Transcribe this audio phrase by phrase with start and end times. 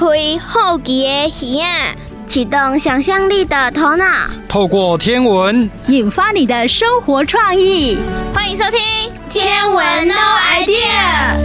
[0.00, 0.06] 开
[0.42, 1.94] 好奇的耳啊，
[2.26, 4.06] 启动想象力的头脑，
[4.48, 7.98] 透过天文引发你的生活创意。
[8.32, 8.80] 欢迎收听
[9.28, 11.36] 《天文 No Idea》。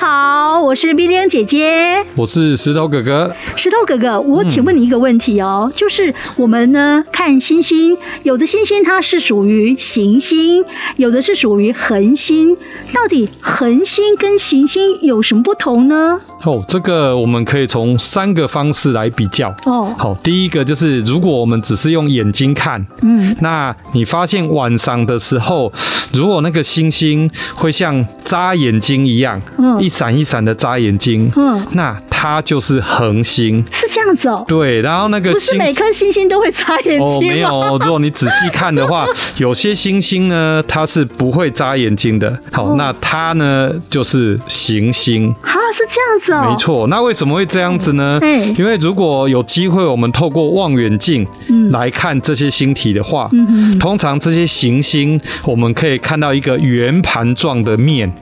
[0.00, 3.36] 好，我是冰冰姐姐，我是石头哥哥。
[3.54, 10.64] 石头哥哥，我请问你一个问题哦，嗯、就是我们呢看星星，有的星星它是属于行星，
[10.96, 12.56] 有的是属于恒星，
[12.94, 16.18] 到底恒星跟行星有什么不同呢？
[16.46, 19.54] 哦，这个我们可以从三个方式来比较。
[19.66, 25.70] 哦，好，第一个就是如果我们只是用眼睛看，嗯，那你发现晚上的时候，
[26.14, 33.62] 如果那个星星会像眨眼睛一样，嗯，一闪一闪的眨眼睛，嗯，那它就是恒星。
[33.70, 34.44] 是这样子哦。
[34.48, 37.78] 对，然后那个不是每颗星星都会眨眼睛哦，没有。
[37.84, 39.04] 如果你仔细看的话，
[39.36, 42.32] 有些星星呢，它是不会眨眼睛的。
[42.52, 45.28] 好，哦、那它呢就是行星。
[45.42, 46.50] 啊，是这样子哦。
[46.50, 48.18] 没错，那为什么会这样子呢？
[48.22, 51.26] 嗯、因为如果有机会，我们透过望远镜
[51.70, 58.12] 来看这些星体的话，嗯、通常这些行星我们可以看到一个圆盘状的面。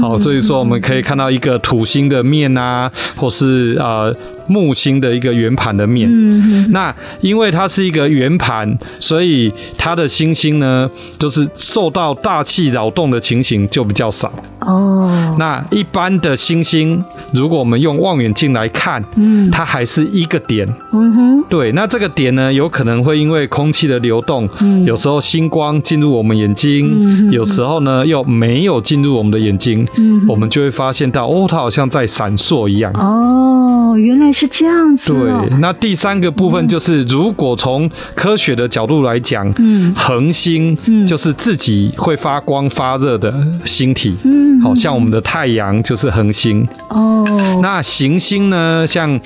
[0.00, 4.12] 好，所以说我们可以看到一个土星的面啊，或是啊。
[4.48, 14.32] 木星的一个圆盘的面，嗯、那因为它是一个圆盘，所以它的星星呢，就是受到大气扰动的情形就比较少。
[14.60, 20.66] 哦，那一般的星星，如果我们用望远镜来看，嗯，它还是一个点。
[20.92, 32.92] 嗯哼，对，那这个点呢，有可能会因为空气的流动，嗯，有时候星光进入我们眼睛，嗯、有时候呢又没有进入我们的眼睛，嗯，我们就会发现到，哦，它好像在闪烁一样。
[32.94, 33.57] 哦，
[33.96, 34.28] 原来。
[34.30, 35.12] 是这样子。
[35.12, 46.64] 对，那第三个部分就是，如果从科学的角度来讲，嗯，恒星就是自己会发光发热的星体，嗯，好像我们的太阳就是恒星。
[46.90, 47.26] 哦，
[47.62, 48.86] 那行星呢？
[48.86, 49.18] 像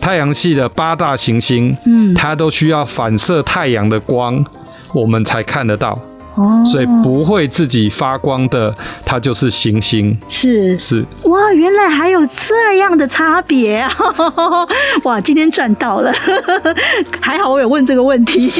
[0.00, 4.44] 太阳系的八大行星，嗯，它都需要反射太阳的光，
[4.92, 5.98] 我们才看得到。
[6.40, 8.74] 哦，所以不会自己发光的，
[9.04, 10.18] 它就是行星。
[10.28, 13.92] 是是，哇，原来还有这样的差别啊！
[15.04, 16.10] 哇，今天赚到了，
[17.20, 18.50] 还好我有问这个问题，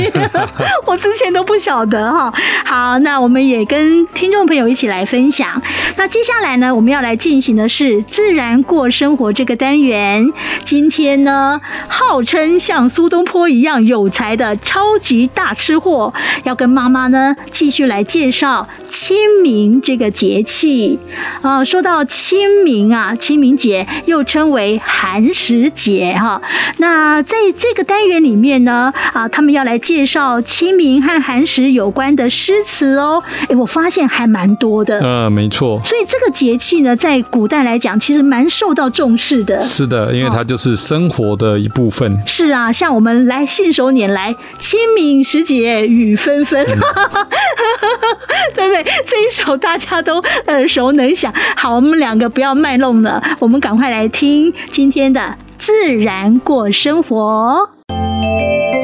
[0.85, 2.31] 我之前都不晓得哈。
[2.67, 5.61] 好，那我们也跟听众朋友一起来分享。
[5.97, 10.31] 那接下来呢，我们要来进行的是自然过生活这个单元。
[10.65, 11.59] 今天呢，
[11.89, 16.13] 号称像苏东坡一样有才的超级大吃货，
[16.45, 17.35] 要跟妈妈呢。
[17.51, 20.99] 继续来介绍清明这个节气
[21.43, 26.43] 啊，说到清明啊，清明节又称为寒食节哈。
[26.79, 33.23] 那在这个单元里面呢，啊，他们要来介绍清明和寒食有关的诗词哦。
[33.49, 35.01] 哎，我发现还蛮多的。
[35.01, 35.81] 嗯，没错。
[35.85, 39.59] 所以这个节气呢，在古代来讲，其实蛮受到重视的。
[39.63, 42.21] 是的，因为它就是生活的一部分。
[42.27, 46.67] 是啊，像我们来信手拈来，清明时节雨纷纷。
[46.67, 46.81] 嗯
[48.55, 48.85] 对不对？
[49.07, 51.33] 这一首大家都耳熟能详。
[51.57, 57.71] 好，我们两个不要卖弄了，我们赶快来听今天的自然过生活。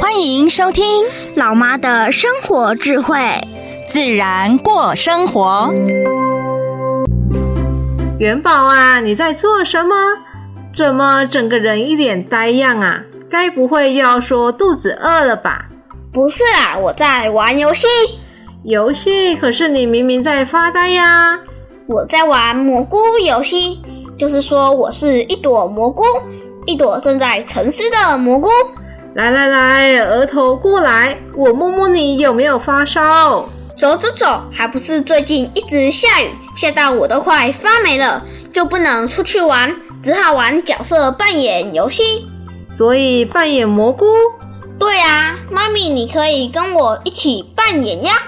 [0.00, 1.04] 欢迎收听
[1.34, 3.18] 老妈的生活智慧，
[3.88, 5.72] 自然过生活。
[8.18, 9.94] 元宝啊，你在做什么？
[10.76, 13.02] 怎么整个人一脸呆样啊？
[13.28, 15.66] 该不会又要说肚子饿了吧？
[16.12, 17.86] 不是啊，我在玩游戏。
[18.66, 19.36] 游戏？
[19.36, 21.38] 可是你明明在发呆呀！
[21.86, 23.80] 我在玩蘑菇游戏，
[24.18, 26.02] 就是说我是一朵蘑菇，
[26.66, 28.48] 一朵正在沉思的蘑菇。
[29.14, 33.48] 来来来，额头过来，我摸摸你有没有发烧？
[33.76, 38.20] 走走走，还不是最近一直下雨，下到我都快发霉了，
[38.52, 39.72] 就不能出去玩，
[40.02, 42.02] 只好玩角色扮演游戏。
[42.68, 44.06] 所以扮演蘑菇？
[44.76, 48.20] 对啊，妈咪，你可以跟我一起扮演呀。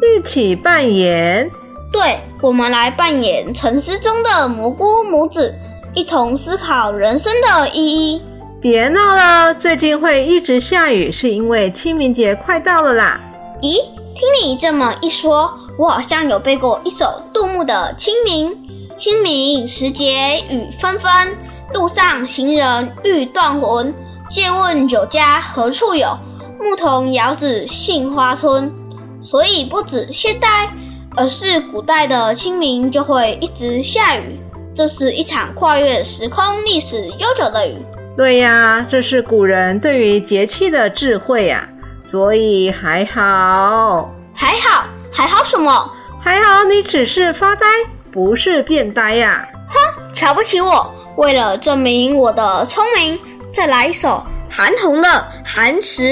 [0.00, 1.50] 一起扮演，
[1.92, 5.54] 对，我们来扮演沉思中的蘑菇母子，
[5.94, 8.22] 一同思考人生的意义。
[8.60, 13.20] 别闹了，最近会一直下雨，是因为清明节快到了啦。
[13.60, 13.74] 咦，
[14.14, 18.52] 听你这么一说，我好像有背过一首杜牧的《清明》：
[18.94, 21.36] 清明时节雨纷纷，
[21.72, 23.92] 路上行人欲断魂。
[24.30, 26.16] 借问酒家何处有？
[26.60, 28.72] 牧童遥指杏花村。
[29.20, 30.72] 所以不止现代，
[31.16, 34.40] 而是古代的清明就会一直下雨。
[34.74, 37.74] 这是一场跨越时空、历史悠久的雨。
[38.16, 41.68] 对呀，这是古人对于节气的智慧呀。
[42.04, 45.92] 所以还好，还好，还好什么？
[46.20, 47.66] 还好你只是发呆，
[48.10, 49.46] 不是变呆呀。
[49.68, 50.94] 哼，瞧不起我。
[51.16, 53.18] 为了证明我的聪明，
[53.52, 55.08] 再来一首韩红的
[55.44, 56.02] 《寒食》。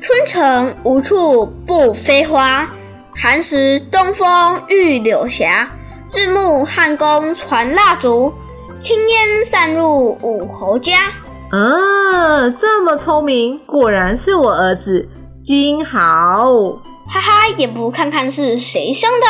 [0.00, 2.68] 春城无处不飞花，
[3.16, 5.50] 寒食东风御柳斜。
[6.14, 8.32] 日暮汉宫传蜡烛，
[8.80, 11.10] 青烟散入五侯家。
[11.50, 15.08] 啊，这么聪明，果然是我儿子
[15.42, 16.78] 金豪。
[17.08, 19.26] 哈哈，也不看看是谁生的。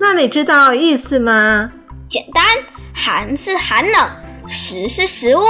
[0.00, 1.70] 那你知道意思吗？
[2.08, 2.44] 简单，
[2.92, 3.94] 寒是寒冷，
[4.46, 5.42] 食是食物，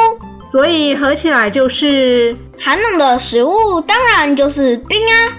[0.51, 5.37] 所以合起来就是寒冷的食物，当然就是冰啊。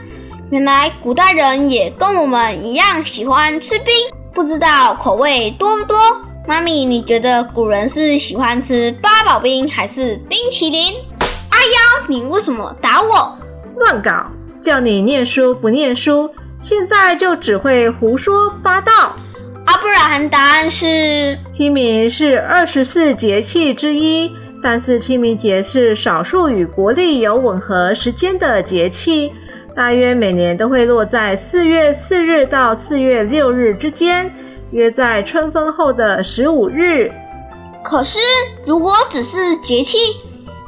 [0.51, 3.91] 原来古代人也跟我们一样喜欢吃冰，
[4.35, 5.97] 不知道口味多不多？
[6.47, 10.93] 妈咪，你觉得古人是喜欢吃八宝冰还是冰淇淋？
[11.49, 13.35] 阿幺，你为什么打我？
[13.77, 14.27] 乱搞！
[14.61, 16.29] 叫你念书不念书，
[16.61, 19.15] 现在就只会胡说八道。
[19.65, 29.31] 啊，不然答案是清明是二十四节气之一，但是清明节是少数与国历有吻合时间的节气，
[29.75, 34.29] 大约每年都会落在四月四日到四月六日之间，
[34.71, 37.09] 约在春分后的十五日。
[37.81, 38.19] 可是，
[38.65, 39.97] 如果只是节气，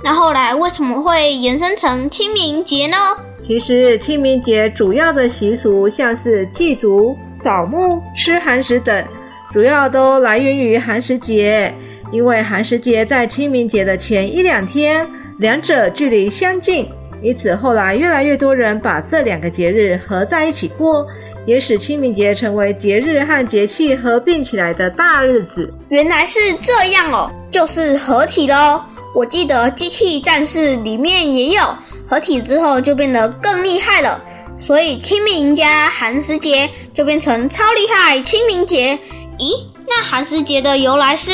[0.03, 2.95] 那后来为什么会延伸成清明节呢？
[3.43, 9.03] 其实清明节主要的习俗，像是祭祖、扫墓、吃寒食等，
[9.51, 11.73] 主要都来源于寒食节。
[12.11, 15.07] 因为寒食节在清明节的前一两天，
[15.39, 16.89] 两者距离相近，
[17.23, 21.07] 因此后来越来越多人把这两个节日合在一起过，
[21.45, 25.73] 也使清明节成为节日和节气合并起来的大日子。
[25.89, 28.81] 原来是这样哦，就是合体喽。
[29.15, 31.61] 我记得《机器战士》里面也有。
[32.07, 34.21] 合体之后就变得更厉害了，
[34.57, 38.99] 所以清明加寒食节就变成超厉害清明节。
[39.39, 41.31] 咦，那寒食节的由来是？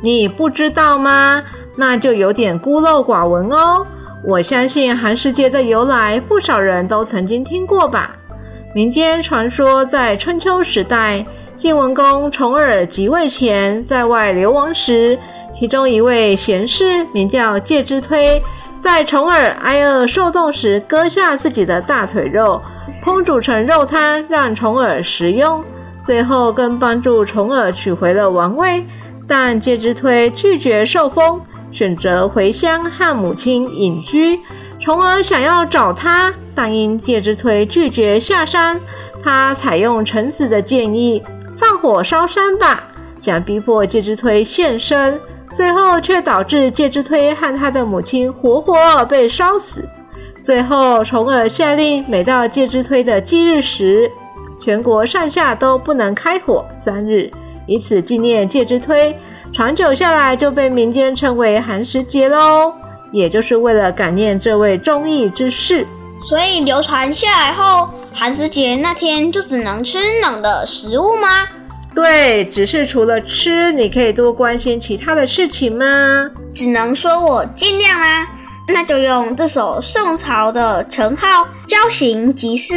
[0.00, 1.42] 你不知道吗？
[1.76, 3.86] 那就有点孤陋寡闻哦。
[4.24, 8.16] 我相信寒食节的由来，不少人都曾经听过吧？
[8.74, 11.24] 民间传说，在春秋时代，
[11.56, 15.18] 晋文公重耳即位前，在外流亡时，
[15.58, 18.42] 其中一位贤士名叫介之推。
[18.78, 22.62] 在重耳挨饿受冻时，割下自己的大腿肉，
[23.04, 25.64] 烹煮成肉汤，让重耳食用。
[26.00, 28.84] 最后更帮助重耳取回了王位。
[29.28, 31.40] 但介之推拒绝受封，
[31.70, 34.40] 选择回乡和母亲隐居。
[34.80, 38.80] 重耳想要找他，但因介之推拒绝下山，
[39.22, 41.22] 他采用臣子的建议，
[41.58, 42.84] 放火烧山吧，
[43.20, 45.20] 想逼迫介之推现身。
[45.52, 49.88] 最后却导致介之推和他的母亲活活被烧死。
[50.42, 54.10] 最后，重耳下令，每到介之推的忌日时，
[54.62, 57.30] 全国上下都不能开火三日，
[57.68, 59.16] 以此纪念介之推。
[59.54, 62.72] 长久下来，就被民间称为寒食节喽，
[63.12, 65.86] 也就是为了感念这位忠义之士。
[66.20, 71.28] 所以流传下来后，寒食节那天就只能吃冷的食物吗？
[71.94, 75.84] 对，只是除了吃，你可以多关心其他的事情吗？
[76.54, 78.28] 只能说我尽量啦、啊。
[78.70, 82.74] 那就用这首宋朝的陈浩《交行集市》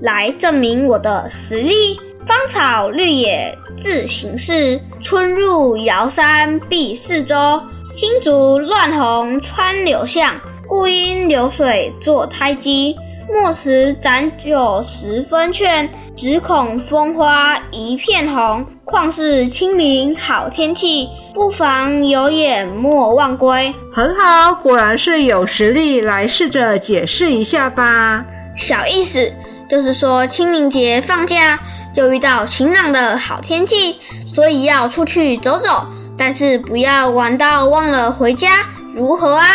[0.00, 1.98] 来证明我的实力。
[2.24, 7.60] 芳草绿野自行事，春入瑶山碧四周。
[7.92, 10.34] 新竹乱红穿柳巷，
[10.68, 12.94] 故因流水作胎记。
[13.28, 15.88] 莫辞斩酒十分劝。
[16.14, 23.74] 只恐风花一片红，况是清明好天气，不妨有眼莫忘归。
[23.90, 28.26] 很好，果然是有实力，来试着解释一下吧。
[28.54, 29.32] 小意思
[29.70, 31.58] 就是说，清明节放假
[31.94, 38.48] 又遇到晴朗的好天气，所以要出去走走，但是不要玩到忘了回家，
[38.94, 39.46] 如何啊？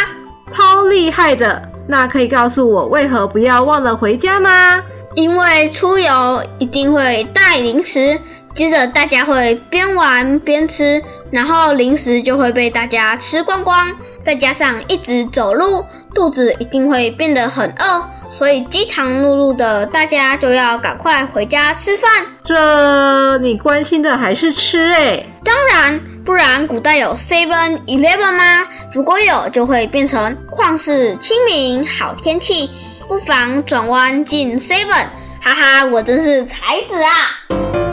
[0.45, 4.81] 超厉害的，那可以告诉我为何不要忘了回家吗？
[5.15, 8.19] 因为出游一定会带零食，
[8.53, 13.91] 接着大家会边玩边吃，然后零食就会被大家吃光光，
[14.27, 22.11] 再加上一直走路，肚子一定会变得很饿，所以饥肠辘辘的大家就要赶快回家吃饭。
[22.43, 25.25] 这你关心的还是吃诶？
[25.45, 28.67] 当然，不然古代有 Seven Eleven 吗？
[28.91, 32.69] 如果有，就会变成旷世清明好天气。
[33.07, 35.05] 不妨转弯进 seven，
[35.39, 37.86] 哈哈，我真是才子啊！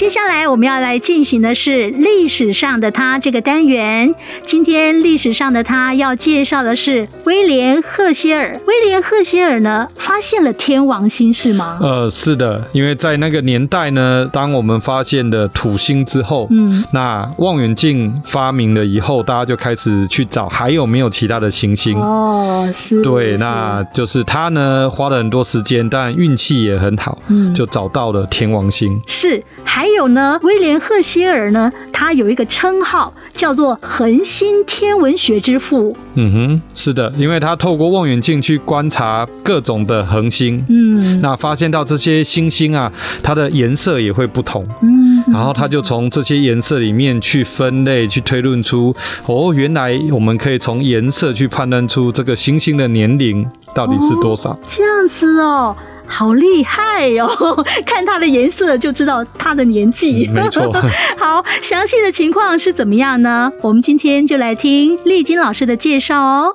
[0.00, 4.14] 接下来我们要来进行的是历史上的他这个单元。
[4.46, 8.58] 今天历史上的他要介绍的是威廉赫歇尔。
[8.66, 11.78] 威廉赫歇尔呢，发现了天王星是吗？
[11.82, 22.00] 呃，是的，因为在那个年代呢，当我们发现的土星之后，嗯，那望远镜发明了以后，大家就开始去找还有没有其他的行星。
[22.00, 23.02] 哦，是。
[23.02, 28.98] 对，那就是他呢，花了很多时间，但运气也很好，嗯，就找到了天王星。
[29.06, 35.94] 是，还有呢，威廉赫歇尔呢，他有一个称号叫做恒星天文学之父。
[36.14, 42.92] 嗯哼，是的，因为他透过望远镜去观察各种的恒星，嗯，那发现到这些星星啊，
[43.22, 48.94] 它的颜色也会不同，嗯，然后他就从这些颜色里面去分类，去推论出，
[49.26, 54.50] 哦，原来我们可以从颜色去判断出这个星星的年龄到底是多少。
[54.50, 55.76] 哦，这样子哦。
[56.10, 57.64] 好厉害哟、哦！
[57.86, 60.28] 看它的颜色就知道它的年纪。
[60.28, 60.70] 嗯、没错。
[61.16, 63.52] 好，详细的情况是怎么样呢？
[63.62, 66.54] 我们今天就来听丽晶老师的介绍哦。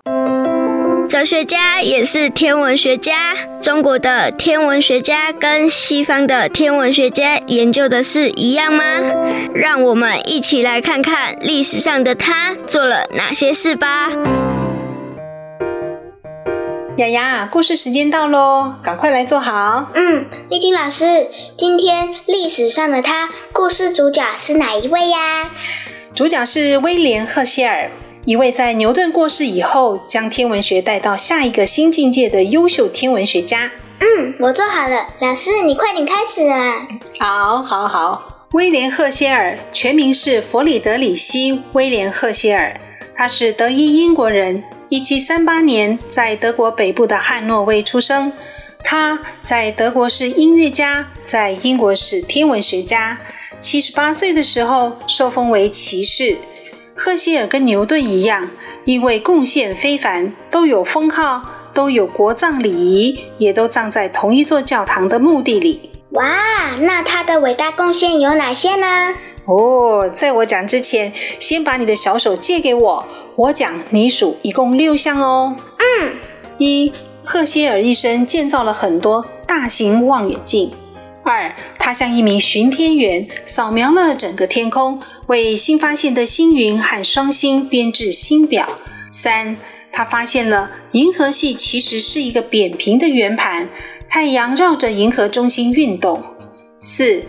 [1.08, 3.36] 哲学家也是天文学家。
[3.62, 8.84] 中国的天文学家跟西方的天文学家研究的是一样吗？
[9.54, 14.10] 让我们一起来看看历史上的他做了哪些事吧。
[16.98, 19.92] 雅雅，故事时间到喽，赶快来坐好。
[19.96, 25.50] 嗯，丽晶老师，今天历史上的他，故事主角是哪一位呀？
[26.16, 27.92] 主角是威廉·赫歇尔，
[28.24, 33.70] 一位在牛顿过世以后，将天文学带到下一个新境界的优秀天文学家。
[34.00, 36.88] 嗯，我坐好了，老师你快点开始啊。
[37.20, 38.48] 好，好，好。
[38.54, 42.80] 威廉·赫歇尔全名是弗里德里希·威廉·赫歇尔，
[43.14, 44.64] 他是德裔英国人。
[44.90, 48.32] 一七三八年，在德国北部的汉诺威出生。
[48.84, 53.18] 他在德国是音乐家，在英国是天文学家。
[53.60, 56.38] 七十八岁的时候，受封为骑士。
[56.96, 58.48] 赫歇尔跟牛顿一样，
[58.84, 61.42] 因为贡献非凡，都有封号，
[61.74, 65.90] 都有国葬礼仪，也都葬在同一座教堂的墓地里。
[66.12, 69.16] 哇，那他的伟大贡献有哪些呢？
[69.46, 75.56] 哦，在我讲之前，先把你的小手借给我，我讲你数，一共六项哦。
[75.78, 76.14] 嗯，
[76.58, 76.92] 一，
[77.24, 80.72] 赫歇尔一生建造了很多大型望远镜。
[81.24, 88.68] 二，他像一名巡天员，扫描了整个天空，为新发现的星云和双星编制星表。
[89.08, 89.58] 三，
[89.92, 93.70] 他发现了银河系其实是一个扁平的圆盘，
[94.08, 96.24] 太阳绕着银河中心运动。
[96.80, 97.24] 四。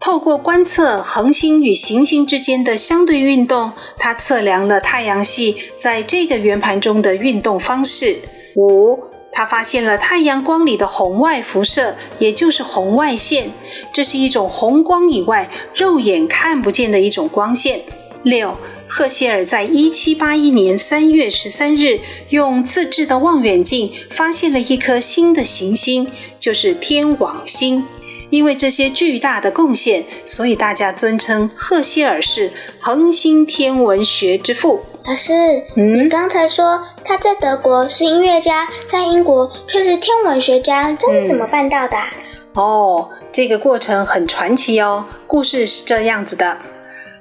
[0.00, 8.18] 透过观测恒星与行星之间的相对运动，他测量了太阳系在这个圆盘中的运动方式。
[8.56, 8.98] 五，
[9.30, 13.52] 他发现了太阳光里的红外辐射，也就是红外线，
[13.92, 17.82] 这是一种红光以外肉眼看不见的一种光线。
[18.22, 26.08] 六，赫歇尔在一七八一年三月十三日用自制的望远镜发现了一颗新的行星，
[26.40, 27.84] 就是天王星。
[28.30, 34.80] 因为这些巨大的贡献，所以大家尊称赫歇尔是恒星天文学之父。
[35.04, 35.32] 老师，
[35.76, 41.96] 嗯，你刚才说他在德国是音乐家，在英国却是天文学家，这是怎么办到的？
[41.96, 42.22] 嗯。
[42.54, 45.04] 哦，这个过程很传奇哦。
[45.26, 46.58] 故事是这样子的：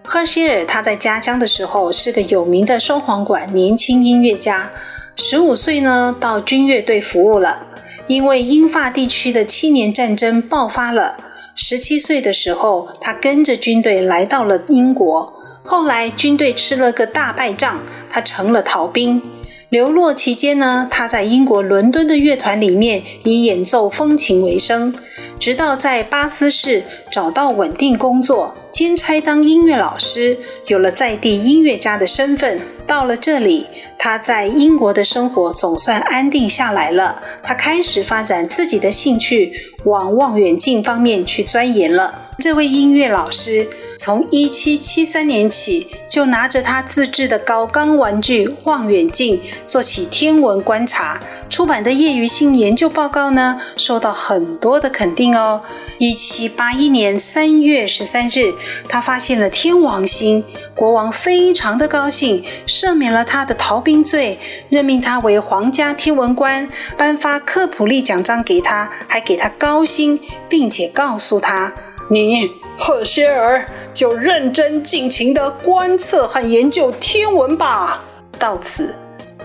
[0.04, 4.72] 赫歇尔他在家乡的时候是个有名的双簧管年轻音乐家，
[5.16, 7.66] 十五岁呢到军乐队服务了。
[8.10, 11.16] 因为英法地区的七年战争爆发了，
[11.54, 15.32] 十七岁的时候，他跟着军队来到了英国。
[15.63, 19.22] 后来军队吃了个大败仗，他成了逃兵。
[19.70, 24.92] 流落期间呢，他在英国伦敦的乐团里面以演奏风琴为生，
[25.39, 32.60] 直到在巴斯市找到稳定工作，兼差当音乐老师，有了在地音乐家的身份。
[32.86, 33.67] 到了这里，
[33.98, 37.22] 他在英国的生活总算安定下来了。
[37.43, 39.53] 他开始发展自己的兴趣，
[39.86, 42.25] 往望远镜方面去钻研了。
[42.39, 43.67] 这位音乐老师
[43.98, 55.62] 从1773年起就拿着他自制的高钢玩具望远镜做起天文观察，出版的业余性研究报告呢，受到很多的肯定哦。
[56.00, 58.55] 1781年3月13日，
[58.88, 60.43] 他发现了天王星，
[60.74, 71.74] 国王非常的高兴，赦免了他的逃兵罪，任命他为皇家天文官，颁发科普利奖章给他，还给他高薪，并且告诉他。
[72.09, 78.03] 你赫歇尔就认真尽情的观测和研究天文吧。
[78.39, 78.95] 到此，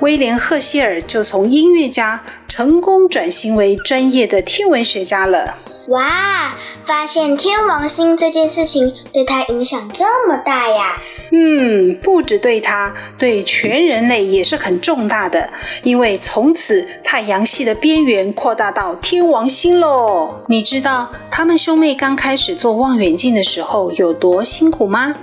[0.00, 5.56] 威廉·赫歇尔就从音乐家成功转型为专业的天文学家了。
[5.88, 10.96] 哇，发现天王星这件事情对他影响这么大呀？
[11.30, 15.50] 嗯，不止对他，对全人类也是很重大的，
[15.82, 20.42] 因为从此太阳系的边缘扩大到天王星喽。
[20.48, 25.14] 你知道他们兄妹刚开始做望远镜的时候有多辛苦吗？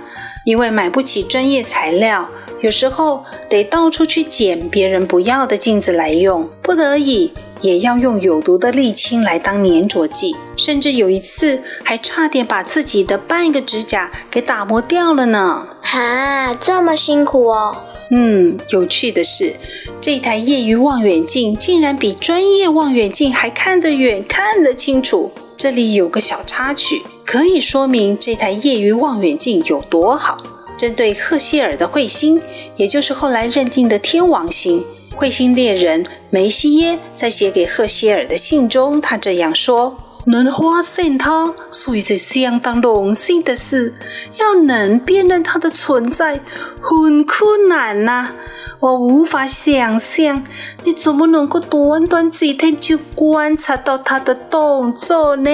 [0.44, 2.28] 因为买不起专业材料。
[2.60, 15.66] 有时候得到处去捡别人不要的镜子来用，不得已也要用有毒的沥青来当粘着剂，甚至有一次还差点把自己的半个指甲给打磨掉了呢！
[15.80, 17.76] 哈，这么辛苦哦。
[18.10, 19.54] 嗯，有趣的是，
[20.00, 25.32] 这台业余望远镜竟然比专业望远镜还看得远、看得清楚。
[25.56, 30.36] 这里有个小插曲，可以说明这台业余望远镜有多好。
[30.76, 32.40] 针对赫歇尔的彗星，
[32.76, 34.84] 也就是后来认定的天王星，
[35.16, 43.94] 彗星猎人梅西耶在写给赫歇尔的信中，他这样说：“能发现它，是一件相当荣幸的事。
[44.38, 46.40] 要能辨认它的存在，
[46.80, 48.34] 很困难呐、啊。
[48.80, 50.44] 我无法想象，
[50.82, 55.50] 你怎么能够短短几天就观察到它的动作呢？”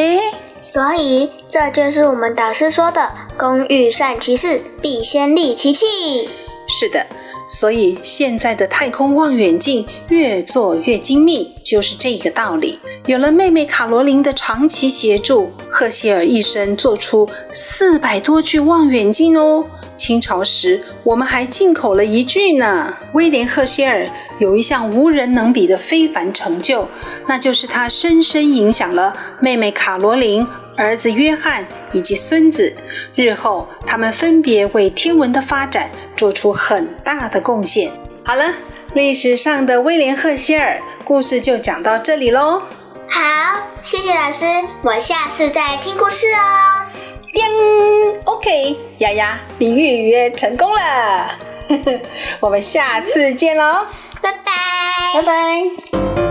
[0.62, 5.84] 所以，这就是我们导师说的“工欲善其事，必先利其器”。
[6.66, 7.06] 是的，
[7.48, 12.78] 所以现在的太空望远镜越做越精密，就是这个道理。
[13.06, 19.64] 有了妹妹卡罗琳的长期协助，赫歇尔一生做出四百多具望远镜哦。
[19.96, 22.94] 清朝时，我们还进口了一具呢。
[23.14, 24.06] 威廉·赫歇尔
[24.38, 26.86] 有一项无人能比的非凡成就，
[27.26, 30.46] 那就是他深深影响了妹妹卡罗琳、
[30.78, 32.74] 儿子约翰以及孙子。
[33.14, 37.90] 日后，他们分别为天文的发展做出很大的贡献。
[38.24, 38.54] 好了，
[38.94, 42.62] 历史上的威廉·赫歇尔故事就讲到这里喽。
[43.10, 43.20] 好，
[43.82, 44.44] 谢谢老师，
[44.82, 46.86] 我下次再听故事哦。
[47.32, 47.44] 叮
[48.24, 51.38] OK，丫丫，你预约成功了，
[52.40, 53.86] 我们下次见喽，
[54.22, 54.52] 拜拜，
[55.14, 56.27] 拜拜。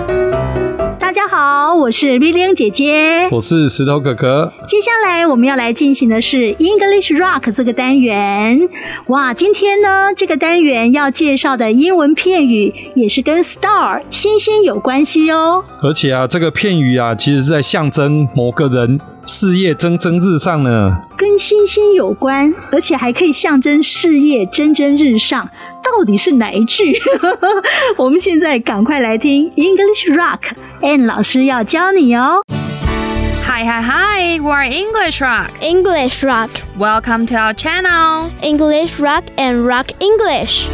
[1.08, 4.52] 大家好，我是 v i l i a n 姐姐，我是石头哥哥。
[4.68, 8.68] 接下来我们要来进行的是 English Rock 这个单元。
[9.08, 15.64] 哇，今天呢，这个单元要介绍的英文片语也是跟 star 星星有关系哦。
[15.82, 20.98] 而且啊，这个片语啊，其实是在象征某个人事业蒸蒸日上呢。
[21.18, 25.50] 跟星星有关，而且还可以象征事业蒸蒸日上。
[25.84, 26.98] 到底是哪一句？
[27.98, 32.42] 我们现在赶快来听 English Rock，Ann 老师要教你哦。
[33.46, 34.40] Hi, hi, hi!
[34.40, 35.50] We're English Rock.
[35.62, 36.50] English Rock.
[36.78, 38.30] Welcome to our channel.
[38.42, 40.68] English Rock and Rock English.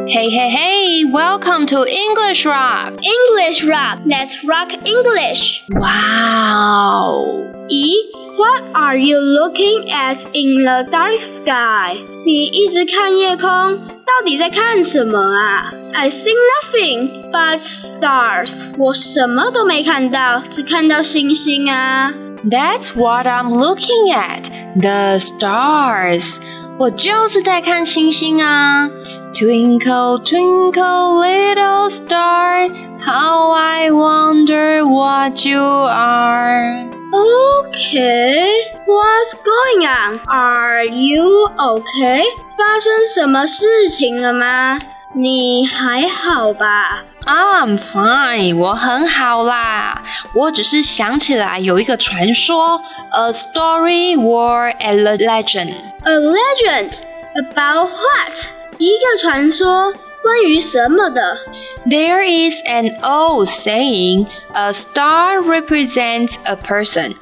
[0.00, 1.04] Hey, hey, hey!
[1.04, 2.94] Welcome to English Rock.
[3.04, 3.98] English Rock.
[4.06, 5.64] Let's rock English.
[5.68, 7.44] Wow!
[7.68, 11.98] E, what are you looking at in the dark sky?
[12.24, 15.70] 你一直看夜空，到底在看什么啊？
[15.92, 18.54] I see nothing but stars.
[18.78, 22.14] 我什么都没看到，只看到星星啊。
[22.48, 24.44] That's what I'm looking at.
[24.80, 26.38] The stars.
[26.78, 28.88] 我就是在看星星啊。
[29.32, 32.68] Twinkle, twinkle, little star,
[33.00, 36.86] how I wonder what you are.
[37.12, 40.20] Okay, what's going on?
[40.26, 42.24] Are you okay?
[42.56, 44.78] 发生什么事情了吗？
[45.14, 47.04] 你还好吧？
[47.24, 50.02] I'm fine，我很好啦。
[50.34, 55.74] 我只是想起来有一个传说，a story or a legend.
[56.04, 56.92] A legend
[57.34, 58.46] about what?
[58.80, 61.36] 一个传说，关于什么的？
[61.88, 67.14] There is an old saying, "A star represents a person."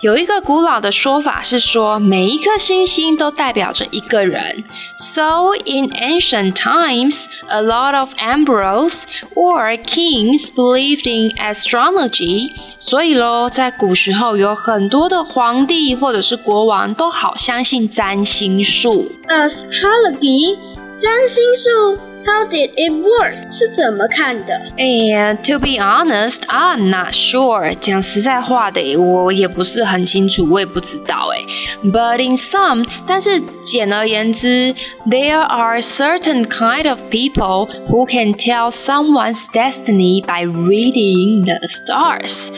[0.00, 4.64] 有一个古老的说法是说，每一颗星星都代表着一个人。
[4.98, 12.50] So in ancient times, a lot of emperors or kings believed in astrology.
[12.80, 19.10] 所以喽，在古时候有很多的皇帝或者是国王都好相信占星术。
[19.28, 20.56] Astrology
[21.03, 23.50] 占星术 ，How did it work？
[23.50, 24.52] 是怎么看的？
[24.76, 27.74] 哎呀，To be honest, I'm not sure。
[27.80, 31.88] 讲实在话的，我也不是很清楚，我也不知道哎。
[31.90, 34.74] But in some，但是简而言之，
[35.06, 42.48] there are certain kind of people who can tell someone's destiny by reading the stars。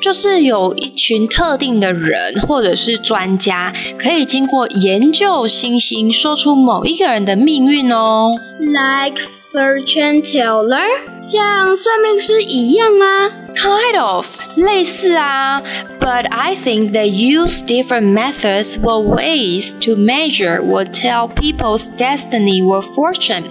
[0.00, 8.36] 就是有一群特定的人或者是专家，可以经过研究星星，说出某一个人的命运哦。
[8.58, 10.81] Like Like fortune teller，
[11.21, 13.05] 像算命师一样吗
[13.53, 15.61] ？Kind of，类似啊。
[15.99, 22.81] But I think they use different methods or ways to measure or tell people's destiny or
[22.81, 23.43] fortune。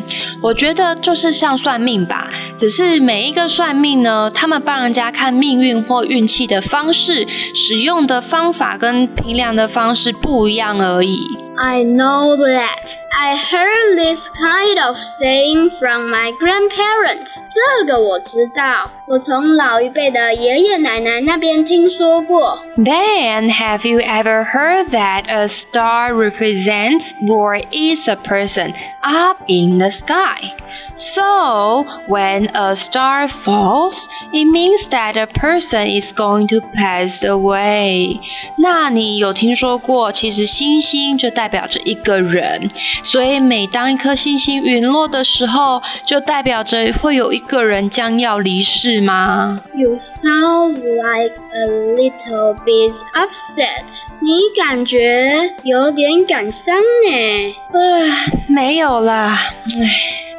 [0.43, 11.21] 我觉得就是像算命吧，只是每一个算命呢，他们帮人家看命运或运气的方式，使用的方法跟评量的方式不一样而已。
[11.60, 12.98] I know that.
[13.18, 17.34] I heard this kind of saying from my grandparents.
[17.50, 22.60] 这个我知道，我从老一辈的爷爷奶奶那边听说过。
[22.76, 29.90] Then, have you ever heard that a star represents or is a person up in the
[29.90, 30.52] sky?
[30.97, 38.21] So, when a star falls, it means that a person is going to pass away.
[38.59, 42.71] 那你有听说过，其实星星就代表着一个人，
[43.03, 51.67] 所以每当一颗星星陨落的时候，就代表着会有一个人将要离世吗？You sound like a
[51.97, 53.85] little bit upset.
[54.21, 57.55] 你感觉有点感伤呢？
[57.73, 59.39] 唉，没有啦，
[59.81, 60.30] 唉。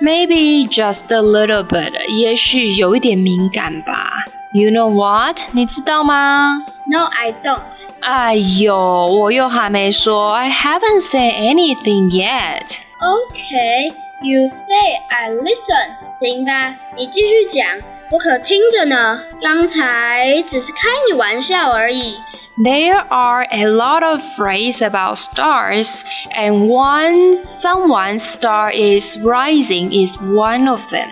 [0.00, 4.24] Maybe just a little bit，也许有一点敏感吧。
[4.52, 5.38] You know what？
[5.52, 6.64] 你知道吗？
[6.86, 7.84] No, I don't。
[8.00, 8.74] 哎呦，
[9.06, 10.32] 我又还没说。
[10.32, 15.96] I haven't said anything yet。Okay, you say I listen。
[16.18, 17.66] 行吧，你继续讲，
[18.15, 19.19] 我可听着呢。
[19.41, 22.15] 刚才只是开你玩笑而已。
[22.57, 25.99] There are a lot of phrase about stars,
[26.31, 31.09] and one someone's star is rising is one of them.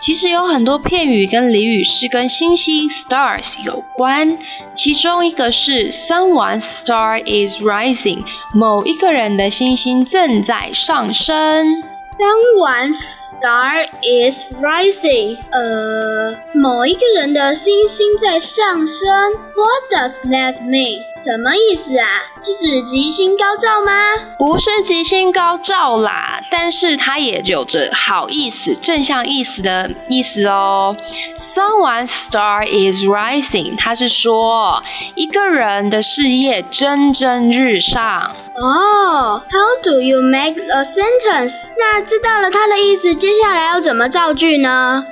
[0.00, 4.38] 其实有很多片语跟俚语是跟星星 stars 有关，
[4.74, 11.82] 其中一个是 someone's star is rising，某一个人的星星正在上升。
[12.16, 15.36] Someone's star is rising.
[15.50, 19.34] 呃，某一个人的星星在上升。
[19.54, 21.02] What does that mean?
[21.22, 22.06] 什么意思啊？
[22.42, 23.92] 是指吉星高照吗？
[24.38, 30.96] 不是吉星高照啦，但是它也有着好意思、正向意思的意思哦。
[31.36, 34.82] Someone's star is rising，它是说
[35.14, 38.34] 一个人的事业蒸蒸日上。
[38.61, 41.65] 哦，How do you make a sentence？
[41.77, 45.05] 那知道了它的意思，接下来要怎么造句呢？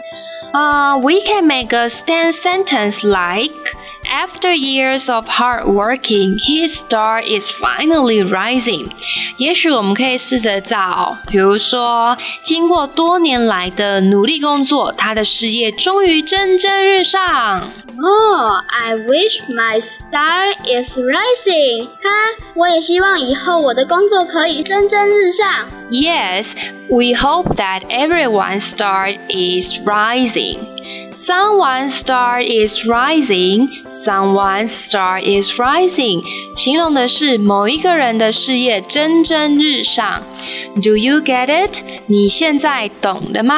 [0.54, 3.54] 啊，We can make a stand sentence like
[4.10, 8.90] After years of hard working, his star is finally rising。
[9.38, 17.72] 也许我们可以试着造，比如说，经过多年来的努力工作，他的事业终于蒸蒸日上。
[18.02, 21.86] 哦，I wish my star is rising。
[21.86, 22.10] 哈，
[22.56, 25.68] 我也希望以后我的工作可以蒸蒸日上。
[25.92, 26.54] Yes,
[26.88, 30.60] we hope that everyone's star is rising.
[31.15, 33.69] Someone's star is rising.
[33.89, 36.25] Someone's star is rising.
[36.57, 40.25] 形容的是某一个人的事业蒸蒸日上。
[40.83, 41.83] Do you get it?
[42.09, 43.55] 你现在懂了吗？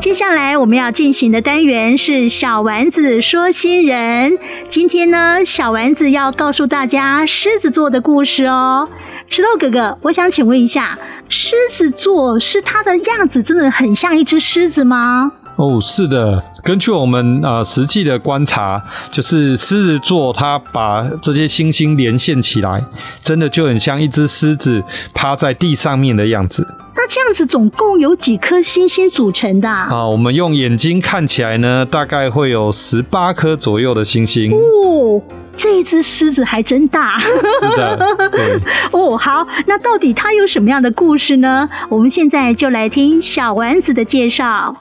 [0.00, 4.38] 接下来我们要进行的单元是小丸子说新人。
[4.70, 8.88] 今天呢，小丸子要告诉大家狮子座的故事哦。
[9.28, 15.32] 石头哥哥，我想请问一下，狮子座是它的样子真的很像一只狮子吗？
[15.56, 16.42] 哦，是的。
[16.62, 22.84] 根据我们呃实际的观察，就是狮子座它把这些星星连线起来，
[23.22, 24.82] 真的就很像一只狮子
[25.14, 26.66] 趴在地上面的样子。
[26.94, 29.88] 那这样子总共有几颗星星组成的啊？
[29.90, 34.50] 啊，我们用眼睛看起来呢，大概会有十八颗左右的星星。
[34.52, 35.22] 哦，
[35.54, 37.18] 这一只狮子还真大。
[37.18, 37.98] 是的，
[38.90, 41.68] 哦，好，那到底它有什么样的故事呢？
[41.88, 44.74] 我们现在就来听小丸子的介绍。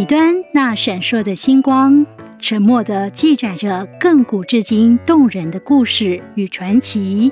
[0.00, 2.06] 彼端那闪烁的星光，
[2.40, 7.30] 沉默地记载着亘古至今动人的故事与传奇。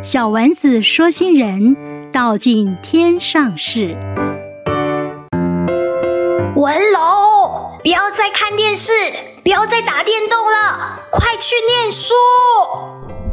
[0.00, 1.76] 小丸子说新人
[2.12, 3.96] 道尽天上事。
[6.54, 8.92] 文龙，不要再看电视，
[9.42, 12.14] 不要再打电动了，快去念书！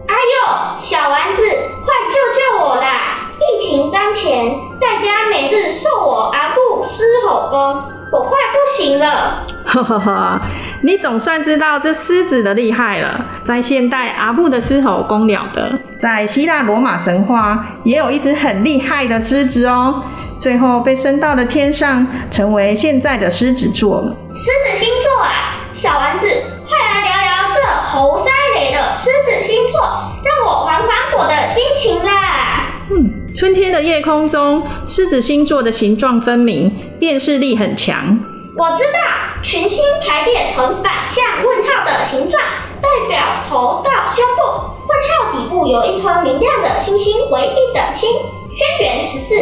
[0.08, 3.30] 哎呦，小丸子，快救救我啦！
[3.36, 4.52] 疫情当前，
[4.82, 7.95] 在家每日受我阿布狮吼功。
[8.12, 9.46] 我快不行了！
[9.66, 10.40] 呵呵呵，
[10.84, 13.26] 你总算知道这狮子的厉害了。
[13.44, 15.64] 在现代，阿布的狮吼功了得；
[16.00, 20.04] 在希腊罗马神话，也有一只很厉害的狮子哦。
[20.38, 24.16] 最后被升到了天上，成为现在的狮子座了。
[24.34, 25.32] 狮子星座啊，
[25.74, 29.82] 小丸子，快来聊聊这猴塞雷的狮子星座，
[30.24, 32.66] 让我缓缓我的心情啦。
[32.92, 38.18] 嗯，春天的夜空中，狮子星座的形状分明，辨识力很强。
[38.58, 39.00] 我知道，
[39.44, 42.42] 群星排列成反向问号的形状，
[42.82, 43.20] 代表
[43.50, 44.42] 头到胸部。
[44.88, 48.10] 问号底部有一颗明亮的星星，为一等星。
[48.56, 49.36] 轩辕十四，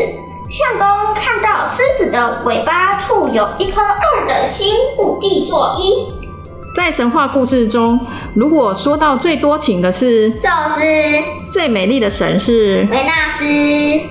[0.50, 6.23] 相公看到狮子的尾巴处有一颗二等星，五帝座一。
[6.76, 8.00] 在神话故事中，
[8.34, 10.82] 如果说到最多情的是宙斯，
[11.50, 13.46] 最美丽的神是维纳斯，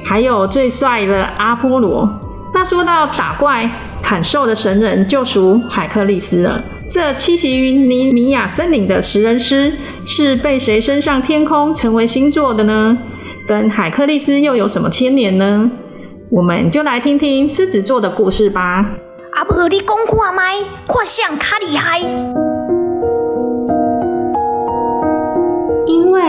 [0.05, 2.09] 还有最帅的阿波罗。
[2.55, 3.69] 那说到打怪
[4.01, 6.63] 砍兽的神人，就属海克力斯了。
[6.91, 9.73] 这栖息于尼米亚森林的食人狮，
[10.07, 12.97] 是被谁升上天空成为星座的呢？
[13.47, 15.71] 跟海克力斯又有什么牵连呢？
[16.31, 18.91] 我们就来听听狮子座的故事吧。
[19.33, 20.55] 阿婆，你讲看麦，
[20.87, 22.42] 看相卡厉害。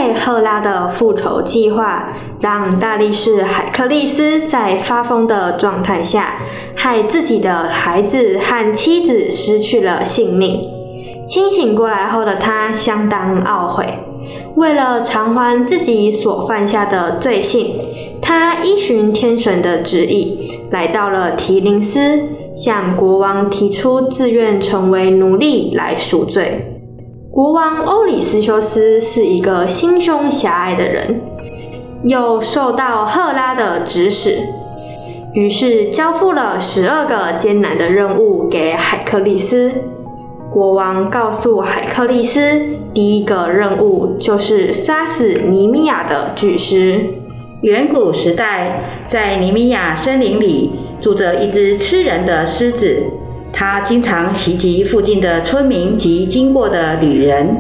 [0.04, 2.10] 因为赫拉的复仇计划，
[2.42, 6.34] 让大力士海克力斯在发疯的状态下，
[6.76, 10.60] 害自己的孩子和妻子失去了性命。
[11.26, 13.98] 清醒过来后的他相当懊悔，
[14.56, 17.74] 为了偿还自己所犯下的罪行，
[18.22, 22.20] 他依循天神的旨意，来到了提林斯，
[22.54, 26.73] 向国王提出自愿成为奴隶来赎罪。
[27.34, 31.20] 国王欧里斯修斯是一个心胸狭隘的人，
[32.04, 34.38] 又受到赫拉的指使，
[35.34, 39.72] 于是交付了十二个艰难的任务给海克力斯。
[40.52, 42.62] 国王告诉海克力斯，
[42.94, 47.02] 第一个任务就是杀死尼米亚的巨狮。
[47.64, 50.70] 远古时代，在尼米亚森林里
[51.00, 53.02] 住着一只吃人的狮子。
[53.54, 57.56] 他经常袭击附近的村民及经过的旅人。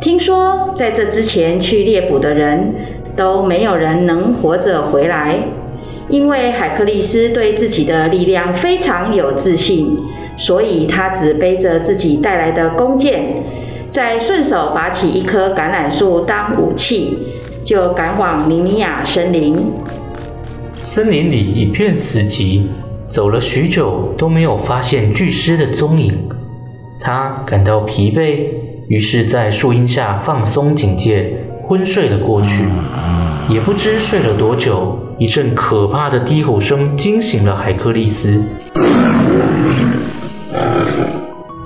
[0.00, 2.74] 听说在这之前去猎捕的人
[3.14, 5.38] 都没有人能活着回来，
[6.08, 9.96] 因为海克力斯对自己的力量非常有自信，
[10.36, 13.22] 所以他只背着自己带来的弓箭，
[13.90, 17.18] 再顺手拔起一棵橄榄树当武器，
[17.62, 19.54] 就赶往尼米亚森林。
[20.78, 22.62] 森林里一片死寂。
[23.10, 26.28] 走了许久都没有发现巨狮的踪影，
[27.00, 28.46] 他感到疲惫，
[28.86, 32.66] 于是，在树荫下放松警戒，昏睡了过去。
[33.48, 38.44] 也不知睡了多久，一阵可怕的低吼声惊醒了海克力斯。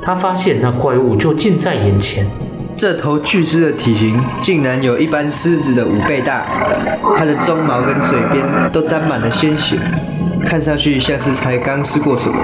[0.00, 2.26] 他发现那怪物就近在眼前，
[2.74, 6.46] 这头巨狮的体型竟然有一般狮子的五倍大，
[7.18, 9.78] 它的鬃毛跟嘴边都沾满了鲜血。
[10.44, 12.36] 看上去像是才刚吃过什么，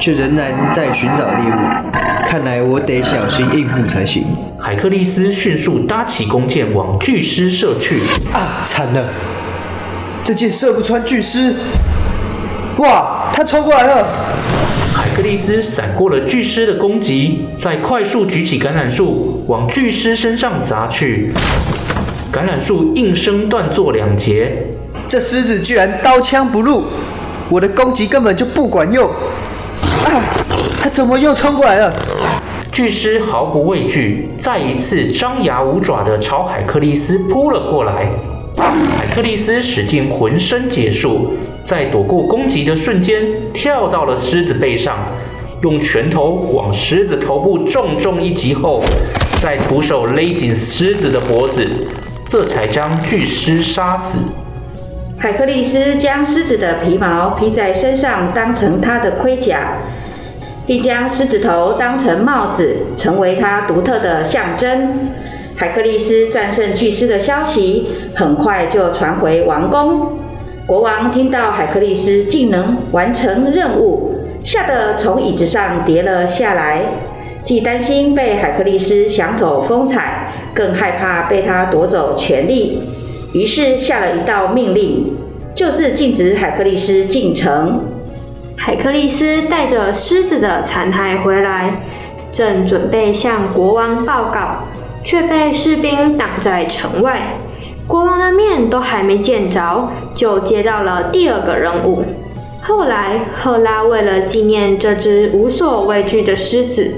[0.00, 2.26] 却仍然在寻找猎物。
[2.26, 4.24] 看来我得小心应付才行。
[4.58, 8.00] 海克力斯迅速搭起弓箭往巨狮射去。
[8.32, 9.08] 啊，惨了！
[10.24, 11.54] 这箭射不穿巨狮。
[12.78, 14.04] 哇，他冲过来了！
[14.92, 21.32] 海克力斯闪过了巨狮的攻击，再快速举起橄榄树往巨狮身上砸去。
[22.32, 24.66] 橄榄树应声断作两截。
[25.08, 26.84] 这狮子居然刀枪不入！
[27.48, 29.08] 我的攻击根本就不管用！
[29.08, 30.22] 啊，
[30.80, 31.92] 他怎么又冲过来了？
[32.72, 38.10] 巨狮毫不畏惧，再一次张牙舞爪地朝海克利斯扑了过来。
[38.56, 44.98] 海克利斯使尽浑身解数，在躲过攻击的瞬间，跳到了狮子背上，
[45.62, 48.82] 用拳头往狮子头部重重一击后，
[49.40, 51.66] 再徒手勒紧狮子的脖子，
[52.26, 54.18] 这才将巨狮杀死。
[55.18, 59.78] 海克力斯将狮子的皮毛披在身上，当成他的盔甲，
[60.66, 65.08] 并将狮子头当成帽子，成为他独特的象征。
[65.56, 70.18] 海克力斯战胜巨狮的消息很快就传回王宫。
[70.66, 76.82] 国王听到海克力斯竟能完成任务，吓得从椅子上跌了下来，
[77.42, 82.82] 既担心被海克力斯抢走风采，更害怕被他夺走权力。
[83.36, 85.14] 于是下了一道命令，
[85.54, 87.82] 就是禁止海克力斯进城。
[88.56, 91.82] 海克力斯带着狮子的残骸回来，
[92.32, 94.64] 正准备向国王报告，
[95.04, 97.36] 却被士兵挡在城外。
[97.86, 102.04] 国王的面都还没见着，就接到了第二个任务。
[102.62, 106.90] 后来，赫拉为了纪念这只无所畏惧的狮子，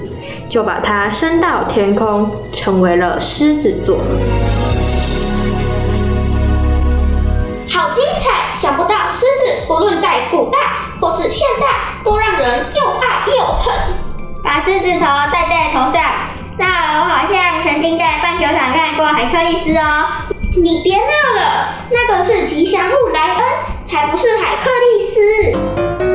[0.48, 3.98] 就把它升到天空，成为了狮子座。
[7.78, 8.58] 好精彩！
[8.60, 10.58] 想不到狮子不论在古代
[11.00, 11.66] 或是现代，
[12.04, 13.72] 都让人又爱又恨。
[14.42, 16.02] 把狮子头戴在头上，
[16.58, 20.08] 那我好像曾经在棒球场看过海克力斯哦。
[20.60, 23.44] 你别闹了，那个是吉祥物莱恩，
[23.86, 26.07] 才不是海克力斯。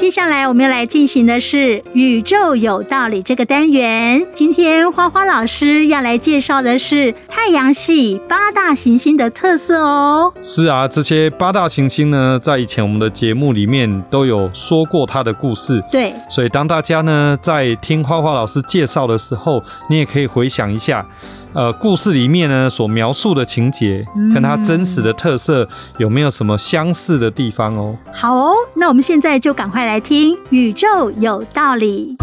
[0.00, 4.26] 接下来我们要来进行的是“宇宙有道理”这个单元。
[4.32, 10.32] 今天花花老师要来介绍的是太阳系八大行星的特色哦。
[10.42, 15.84] 是啊，这些八大行星呢，在以前我们的节目里面都有说过它的故事。
[15.92, 21.06] 对，所以当大家呢在听花花老师介绍的时候，你也可以回想一下。
[21.52, 27.96] 呃，故事里面呢所描述的情节，跟它真实的特色有没有什么相似的地方哦？
[28.12, 32.16] 好哦，那我们现在就赶快来听《宇宙有道理》。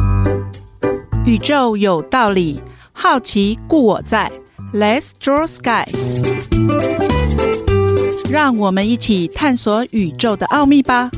[1.25, 2.61] 宇宙有道理，
[2.93, 4.31] 好奇故我在
[4.73, 5.83] ，Let's draw sky。
[8.31, 11.11] 让我们一起探索宇宙的奥秘吧。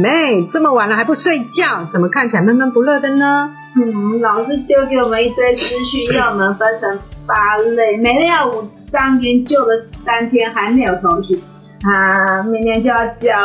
[0.00, 3.50] 妹，这么晚了还不睡觉，怎么看起来闷闷不乐的呢？
[3.78, 11.38] 嗯，老师丢给我们一堆资讯，要我们分成八类，每类要五张，研究了三天还没有头绪
[11.82, 12.42] 啊！
[12.44, 13.38] 明天就要交，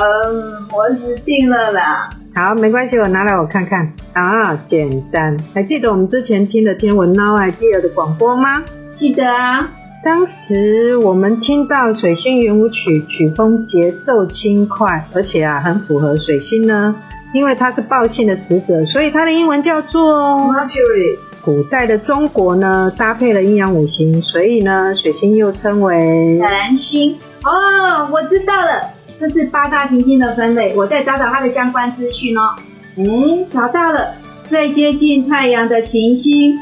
[0.74, 2.10] 我死定了啦！
[2.34, 5.38] 好，没关系，我拿来我看看啊，简单。
[5.54, 8.64] 还记得我们之前听的天文 Now Idea 的广播吗？
[8.96, 9.70] 记得啊，
[10.06, 16.96] 当时我们听到水星圆舞曲，曲风节奏轻快，而且啊，很符合水星呢。
[17.34, 21.18] 因为它是报信的使者，所以它的英文叫做 Mercury。
[21.44, 27.18] 古代的中国呢，搭配了阴阳五行，所以呢，水星又称为蓝星。
[27.44, 28.82] 哦，我知道了，
[29.20, 30.76] 这是八大行星的分类。
[30.76, 32.54] 我再找找它的相关资讯哦。
[32.96, 33.04] 哎，
[33.52, 34.12] 找到了，
[34.50, 36.60] 最接近太阳的行星，嗯，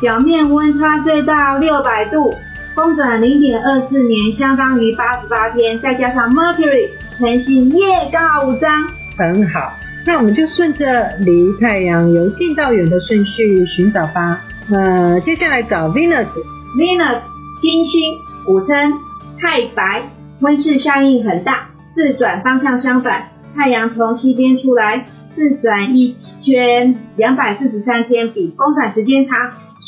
[0.00, 2.34] 表面温差最大六百度，
[2.74, 8.86] 公转零点二四年，相当于八十八天，再加上 Mercury 恒星，耶，刚好五张，
[9.16, 9.72] 很好。
[10.04, 14.40] 那我们就顺着离太阳由近到远的顺序寻找吧。
[14.70, 16.28] 呃，接下来找 Venus。
[16.76, 17.20] Venus，
[17.60, 18.92] 金星，古称
[19.38, 20.10] 太白，
[20.40, 23.28] 温室效应很大，自转方向相反。
[23.54, 25.04] 太阳从西边出来，
[25.36, 29.38] 自转一圈两百四十三天，比公转时间长。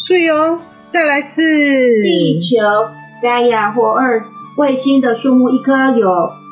[0.07, 0.59] 是哟。
[0.89, 1.35] 再来是
[2.05, 2.57] 地球
[3.21, 6.07] ，Gaia 或 Earth，卫星的数目一颗有。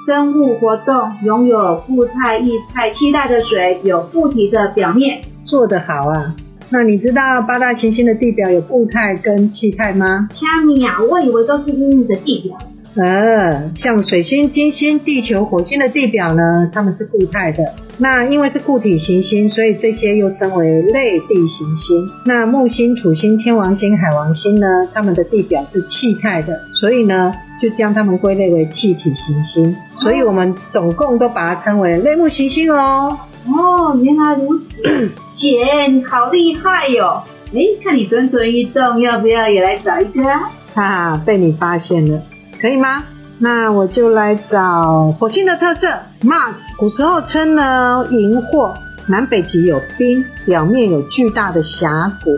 [0.05, 6.35] 生物活动拥有固态液态气态的水，有固体的表面，做得好啊！
[6.71, 10.29] 那你知道八大行星的地表有固态跟气态吗？
[10.35, 12.59] 虾米呀，我以为都是硬硬的地表。
[12.95, 17.65] 呃，像水星、金星、地球、火星的地表呢，它们是固态的。
[17.99, 22.09] 那因为是固体行星，所以这些又称为类地行星。
[22.27, 29.75] 那木星、土星、天王星、海王星呢，它们的地表是气态的，所以呢，就将它们归类为气体行星。
[29.97, 33.17] 所以我们总共都把它称为类木行星哦。
[33.47, 37.23] 哦，原来如此，姐你好厉害哟、哦！
[37.55, 40.41] 哎，看你蠢蠢欲动，要不要也来找一个啊？
[40.75, 42.23] 哈哈，被你发现了，
[42.63, 43.03] 可以吗？
[43.41, 45.89] 那我就来找火星的特色
[46.23, 46.55] ，Mars。
[46.79, 48.73] 古时候称呢银惑，
[49.09, 52.31] 南北极有冰，表面有巨大的峡谷，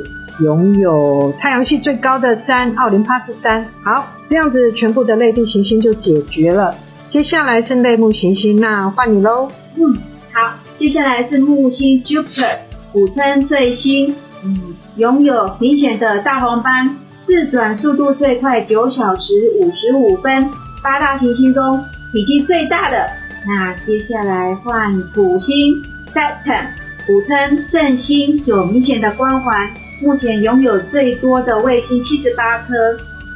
[0.42, 3.66] 拥有太阳系最高的山奥林帕斯山。
[3.84, 6.74] 好，这样子全部的类地行星就解决了。
[7.10, 9.46] 接下来是类木行星，那换你喽。
[9.76, 9.94] 嗯，
[10.32, 12.56] 好，接下来是木星 Jupiter，
[12.94, 14.58] 古称彗星，嗯，
[14.96, 20.50] 拥有明显的大红斑，自转速度最快，九小时五十五分。
[20.82, 21.82] 八大行星中
[22.12, 23.06] 体积最大的，
[23.46, 25.82] 那接下来换土星
[26.12, 26.66] Saturn，
[27.06, 32.74] 古称正星，有明显的光环，目前拥有最多的卫星七十八颗，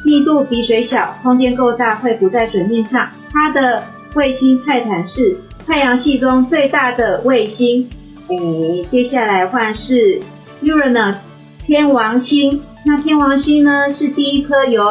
[0.04, 3.08] 密度比水小，空间够大，会浮在水面上。
[3.32, 3.82] 它的
[4.14, 5.34] 卫星泰坦是
[5.66, 7.88] 太阳系中最大的卫星。
[8.28, 10.20] 诶，接下来换是
[10.62, 11.16] Uranus
[11.64, 12.60] 天王星。
[12.88, 14.82] 那天王星呢，是第一颗由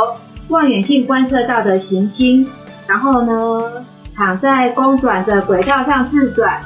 [0.50, 2.48] 望远镜观测到的行星。
[2.88, 3.84] 然后呢，
[4.16, 6.62] 躺在公转的轨道上自转，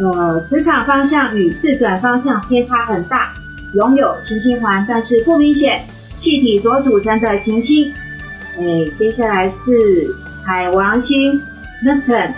[0.00, 3.32] 呃，磁场方向与自转方向偏差很大，
[3.74, 5.82] 拥有行星环，但是不明显，
[6.18, 7.92] 气体所组成的行星。
[8.58, 10.12] 诶，接下来是。
[10.44, 11.40] 海王星
[11.86, 12.32] Neptune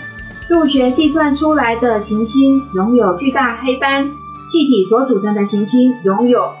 [0.47, 4.03] 数学计算出来的行星，拥有巨大黑斑，
[4.51, 6.53] 气体所组成的行星，拥有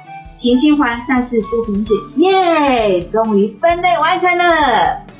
[0.45, 2.21] 行星环，但是不明显。
[2.21, 4.43] 耶，终于分类完成了。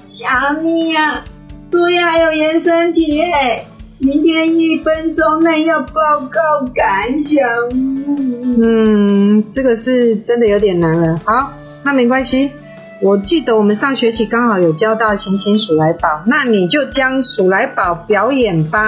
[0.06, 1.24] 小咪呀，
[1.72, 3.24] 作业还有延伸题，
[3.98, 7.44] 明天一分钟内要报告感想。
[8.64, 11.20] 嗯，这个是真的有点难了。
[11.26, 11.52] 好，
[11.84, 12.52] 那没关系。
[13.02, 18.80] 我记得我们上学期刚好有教到行星数来宝，那你就将数来宝表演吧。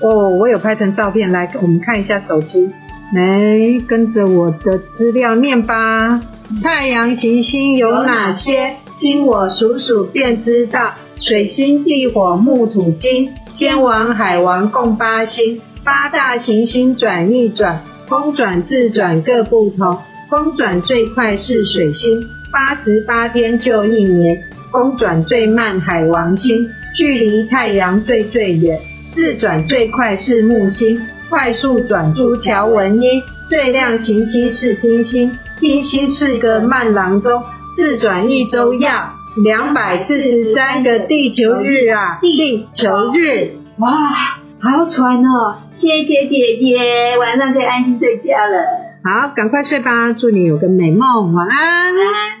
[0.00, 2.72] 哦，我有拍成照片，来我们看一下手机，
[3.14, 6.20] 来跟着我的资料念吧。
[6.62, 8.76] 太阳行星有哪些？
[9.00, 10.92] 听我数数便知道。
[11.20, 15.60] 水星、地火、木、土、金，天王、海王共八星。
[15.82, 19.98] 八大行星转一转，公转自转各不同。
[20.28, 22.20] 公转最快是水星，
[22.52, 24.36] 八十八天就一年；
[24.70, 28.78] 公转最慢海王星，距离太阳最最远。
[29.12, 33.22] 自转最快是木星，快速转出条纹衣。
[33.48, 37.42] 最亮行星是金星，金星是个慢郎中，
[37.74, 39.10] 自转一周要
[39.42, 42.18] 两百四十三个地球日啊！
[42.20, 43.90] 地球日，哇，
[44.60, 45.56] 好喘哦！
[45.72, 48.64] 谢谢姐姐，晚上可以安心睡觉了。
[49.02, 51.94] 好，赶快睡吧，祝你有个美梦，晚安。
[51.96, 52.37] 晚安。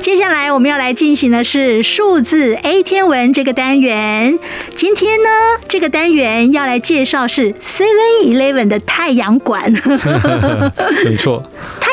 [0.00, 4.38] 接下来我们要来进行的是数字 A 天文这个单元。
[4.74, 5.28] 今天呢，
[5.68, 9.70] 这个单元要来介绍是 Seven Eleven 的太阳馆。
[11.04, 11.44] 没错，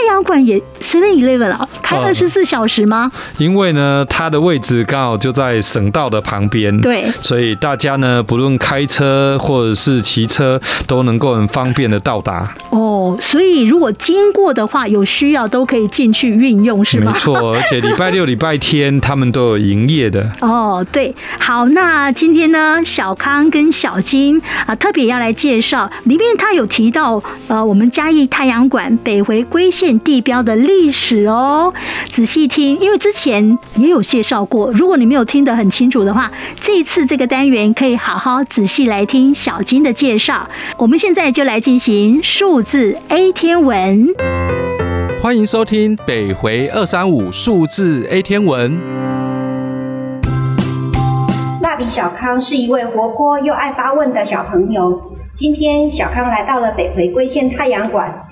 [0.08, 3.12] 太阳馆也 Seven Eleven 啊，开二十四小时吗？
[3.38, 12.56] 因为呢，它的位置刚好就在省道的旁边，对，所以大家呢，不论开车或者是骑车，都能够很方便的到达。
[12.70, 17.12] 哦，所以如果经过的话，有需要都可以进去运用，是吗？
[17.14, 20.26] 没错，而且礼拜六、礼拜天他们都有营业的。
[20.40, 31.74] 哦，对，好，那今天呢，小康跟小金啊，特别要来介绍，里面他有提到呃，我们嘉义太阳馆北回归线地标的历史哦。
[32.10, 40.48] 仔细听，因为之前也有介绍过，如果你没有听得很清楚的话，这一次这个单元可以好好仔细来听小金的介绍。
[40.78, 44.08] 我们现在就来进行数字 A 天文。
[45.22, 48.80] 欢迎收听北回二三五数字 A 天文。
[51.62, 55.02] 蜡笔小康是一位活泼又爱发问的小朋友。
[55.34, 58.26] 今天小康来到了北回归线太阳馆，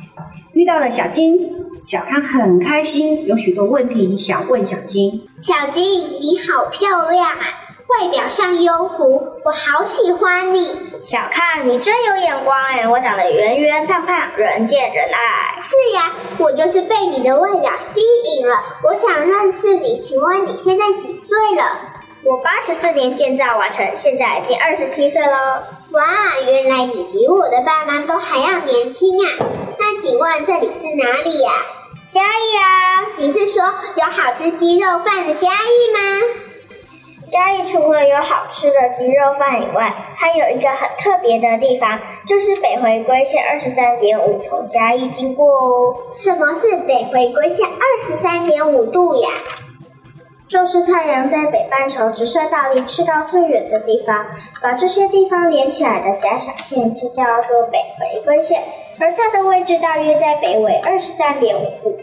[0.56, 1.51] 遇到了小金。
[1.84, 5.28] 小康很开心，有许多问题想问小金。
[5.41, 5.84] 小金，
[6.22, 7.39] 你好漂亮啊！
[7.88, 10.66] 外表像幽浮，我好喜欢你。
[11.01, 12.88] 小康，你真有眼光哎！
[12.88, 15.60] 我长得圆圆胖胖，人见人爱。
[15.60, 17.99] 是呀，我就是被你的外表吸
[18.38, 18.56] 引了。
[18.84, 21.95] 我想认识你，请问你现在几岁了？
[22.26, 25.38] 我八十四年建造完成，现在已经二十七岁喽。
[25.92, 29.46] 哇，原来你比我的爸妈都还要年轻啊！
[29.78, 31.52] 那请问这里是哪里呀？
[32.08, 33.06] 嘉义啊！
[33.18, 33.64] 你是说
[33.96, 36.26] 有好吃鸡肉饭的嘉义吗？
[37.30, 45.96] 嘉义除了有好吃的鸡肉饭以外，还有一个很特别的地方，就是北回归线二十三点五从嘉义经过哦。
[46.16, 49.30] 什么是北回归线二十三点五度呀？
[50.48, 54.28] 就是太阳在北半球直射到离赤道最远的地方，
[54.62, 58.62] 把这些地方连起来的假想线就叫做北回归线，
[59.00, 61.98] 而它的位置大约在北纬二十三点五度。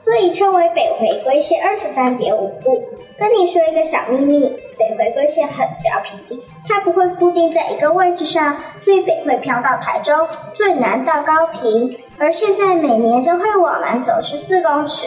[0.00, 2.82] 所以称为北回归线二十三点五度。
[3.18, 15.06] 跟你说一个小秘密，北回归线很调皮，它不会固定在一个位置上，最北会飘到台中，最南到高平，而现在每年都会往南走十四公尺，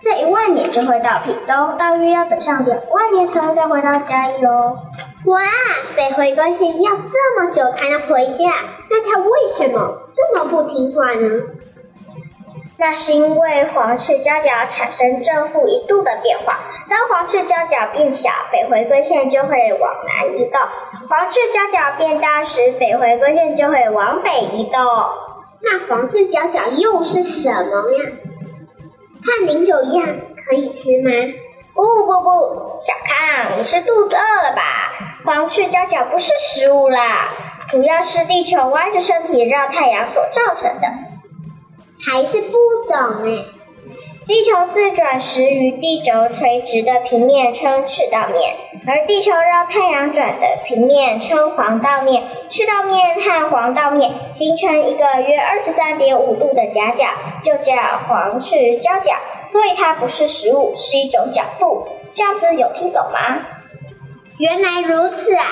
[0.00, 4.78] 这一万年就会到屏东，大约要等上两万年才能再回到嘉义哦。
[5.26, 5.40] 哇，
[5.94, 8.50] 北回归线要这么久才能回家，
[8.88, 11.42] 那它为什么这么不听话呢？
[12.78, 20.62] 那是因为黄赤交角产生正负一度的变化，当黄赤交角变小，北回归线就会往南移动；
[21.10, 24.82] 黄赤交角变大时，北回归线就会往北移动。
[25.60, 28.12] 那黄赤交角又是什么呀？
[29.22, 30.06] 和零九一样，
[30.46, 31.10] 可以吃吗？
[31.74, 34.92] 不不不，小康，你是肚子饿了吧？
[35.24, 37.28] 黄赤交角不是食物啦，
[37.68, 40.88] 主要是地球歪着身体绕太阳所造成的。
[42.04, 42.56] 还是不
[42.88, 43.44] 懂哎。
[44.30, 48.54] 地球自转时与地轴垂直的平面称赤道面，
[48.86, 52.22] 而地球绕太阳转的平面称黄道面。
[52.48, 57.06] 赤道面和黄道面形成一个约二十三点五度的夹角，
[57.42, 57.74] 就叫
[58.06, 59.14] 黄赤交角。
[59.48, 61.88] 所以它不是食物，是一种角度。
[62.14, 63.44] 这样子有听懂吗？
[64.38, 65.44] 原来如此啊！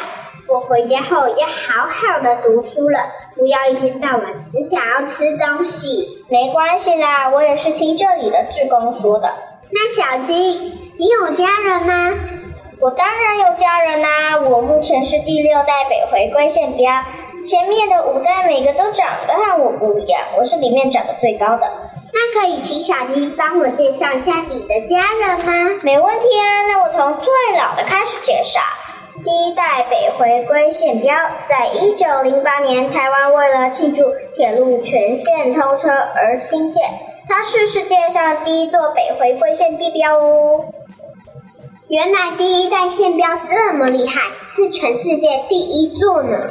[0.49, 3.01] 我回家后要好好的读书了，
[3.37, 6.25] 不要一天到晚只想要吃东西。
[6.31, 9.31] 没关系啦，我也是听这里的志工说的。
[9.71, 12.15] 那小金，你有家人吗？
[12.81, 17.05] 我当然有家人啦，我目前是第六代北回归线标，
[17.45, 21.71] 前面的五代每个都长得和我不一样，我是里面长得最高的。
[22.11, 25.79] 那可以请小金帮我介绍一下你的家人吗？
[25.83, 27.29] 没问题啊，那我从最
[27.59, 28.61] 老的开始介绍。
[29.29, 31.15] 第一代北回归线标，
[31.45, 36.83] 在一九零八年，台湾为了庆祝铁路全线通车而兴建。
[37.29, 40.65] 它是世界上第一座北回归线地标哦。
[41.89, 46.47] 原来第一代线标这么厉害，是全世界第一座呢。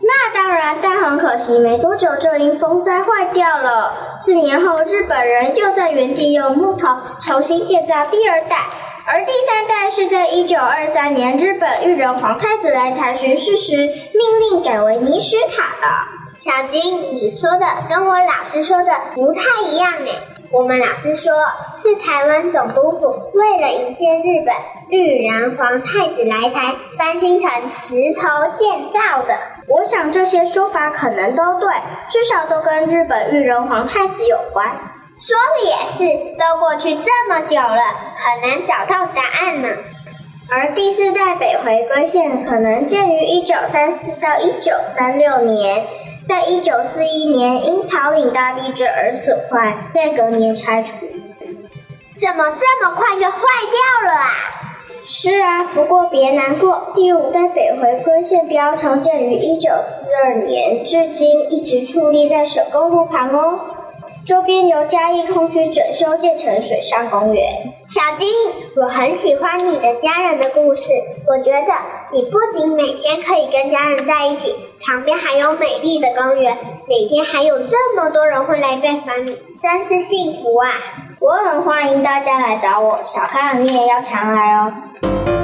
[0.00, 4.16] 那当然，但很可惜，没多久就因风灾坏掉了。
[4.16, 8.58] 四年后，日本人又在原地用木头重新建造第二代，
[9.04, 15.88] 而第三代是在一九二三年日本裕仁皇太子来台巡视时，命令改为泥石塔的。
[16.36, 20.18] 小金，你说的跟我老师说的不太一样诶。
[20.50, 21.32] 我们老师说
[21.78, 24.54] 是台湾总督府为了迎接日本
[24.88, 29.36] 裕仁皇太子来台，翻新成石头建造的。
[29.66, 31.68] 我想这些说法可能都对，
[32.08, 34.91] 至少都跟日本裕仁皇太子有关。
[35.22, 37.80] 说的也是，都过去这么久了，
[38.16, 39.68] 很难找到答案呢。
[40.50, 45.86] 而第四代北回归线可能建于一九三四到一九三六年，
[46.24, 51.06] 在一九四一年因草岭大地震而损坏，在隔年拆除。
[52.18, 53.38] 怎么这么快就坏
[53.70, 54.28] 掉了啊？
[55.06, 63.71] 是啊，不过别难过，第五代北回归线标重建于一九四二年，至今一直矗立在省公路旁哦。
[64.24, 67.74] 周边由嘉义空军整修建成水上公园。
[67.88, 68.28] 小金，
[68.76, 70.92] 我很喜欢你的家人的故事。
[71.26, 71.72] 我觉得
[72.12, 74.54] 你不仅每天可以跟家人在一起，
[74.86, 76.56] 旁边还有美丽的公园，
[76.88, 80.70] 每天还有这么多人会来拜访你，真是幸福啊！
[81.18, 85.41] 我很欢迎大家来找我，小康你也要常来哦。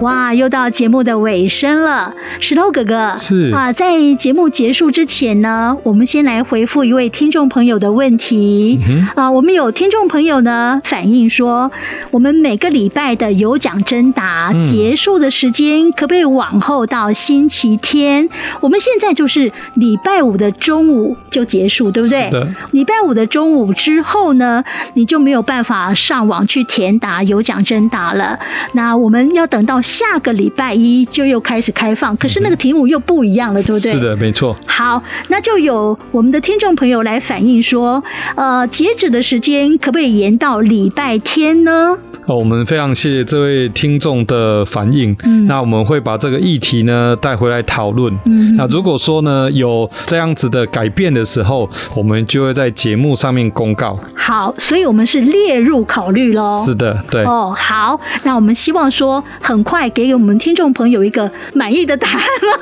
[0.00, 9.28] 哇，又到节目的尾声了，石头哥哥是啊，在节目结束之前呢，我们先来回复一位听众朋友的问题、嗯、啊。
[9.28, 11.72] 我们有听众朋友呢反映说，
[12.12, 18.28] 我们每个礼拜的有奖征答、嗯、结束的时间可不可以往后到星期天？
[18.60, 22.30] 我们现在就是礼拜五的中午就结束，对不对？
[22.70, 24.62] 礼拜五的中午之后呢，
[24.94, 28.38] 你就没有办法上网去填答有奖征答了。
[28.74, 29.82] 那我们要等到。
[29.88, 33.90] 下个礼拜一就又开始开放，可是那个题目又不一样了，对不对？
[33.92, 34.54] 是的，没错。
[34.66, 38.04] 好，那就有我们的听众朋友来反映说，
[38.36, 41.96] 呃，截止的时间可不可以延到礼拜天呢？
[42.26, 45.16] 哦，我们非常谢谢这位听众的反应。
[45.24, 48.12] 嗯，那我们会把这个议题呢带回来讨论。
[48.26, 53.98] 嗯，那如果说呢有这样子的改变的时候，我们就会在节目上面公告。
[54.14, 56.62] 好，所以我们是列入考虑喽。
[56.66, 57.24] 是的，对。
[57.24, 59.77] 哦，好，那我们希望说很快。
[59.78, 62.58] 快给我们听众朋友一个满意的答案了，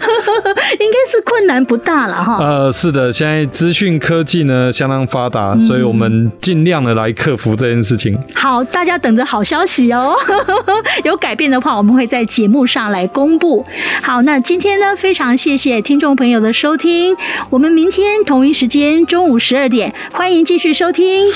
[0.80, 2.38] 应该是困难不大了哈。
[2.40, 8.18] 呃，是的，现在资讯科技呢相当发达，嗯，所以我们尽量的来克服这件事情。
[8.34, 10.16] 好，大家等着好消息哦。
[11.04, 13.62] 有改变的话，我们会在节目上来公布。
[14.02, 17.14] 好，那今天呢，非常谢谢听众朋友的收听，
[17.50, 21.26] 我们明天同一时间中午十二点，欢迎继续收听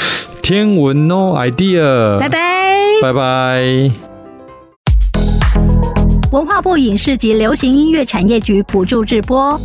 [0.41, 2.19] 天文 No Idea。
[2.19, 4.12] 拜拜，拜拜。
[6.33, 9.61] 文化部影视及流行音乐产业局补助直播。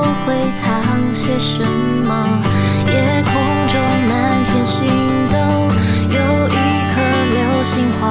[0.00, 2.26] 都会藏些什么？
[2.86, 3.32] 夜空
[3.68, 3.78] 中
[4.08, 4.86] 满天星
[5.30, 5.36] 斗
[6.08, 6.56] 有一
[6.90, 8.08] 颗流星划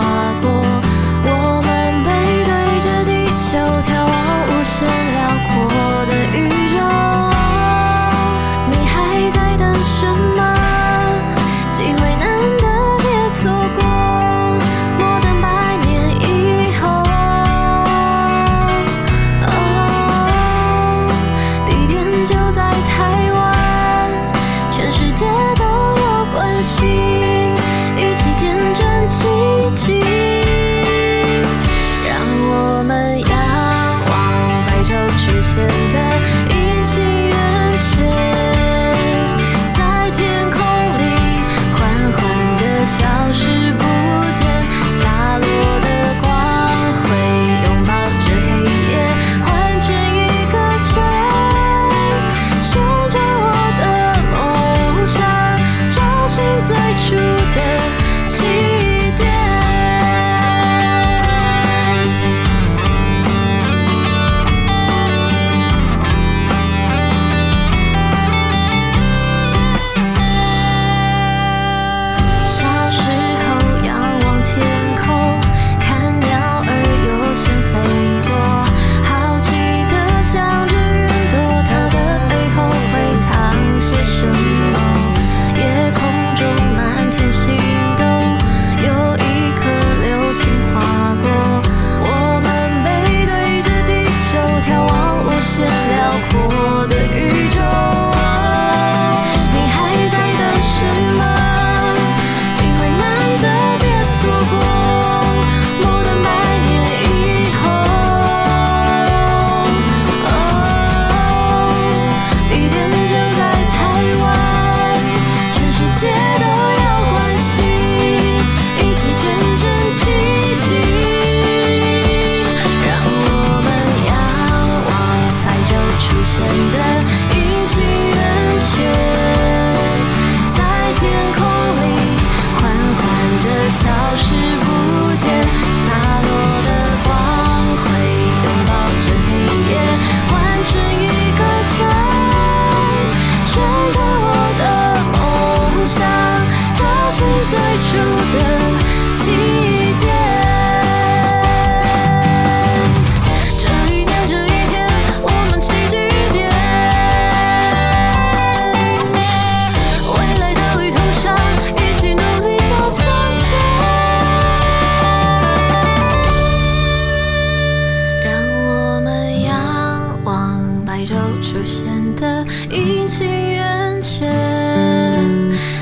[171.42, 174.26] 出现的阴晴圆缺